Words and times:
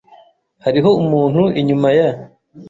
Hariho 0.63 0.89
umuntu 1.03 1.41
inyuma 1.59 1.89
ya. 1.97 2.09